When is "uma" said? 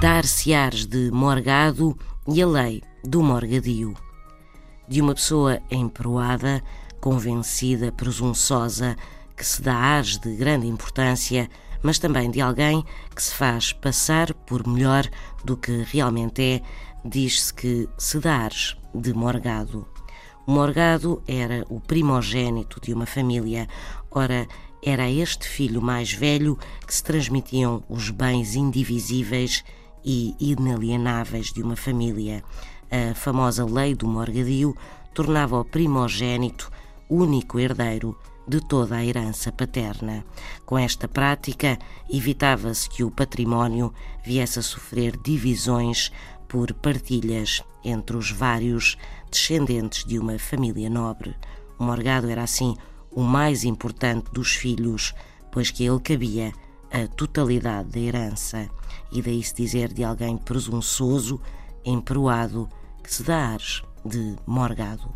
5.02-5.12, 22.94-23.04, 31.62-31.76, 50.18-50.38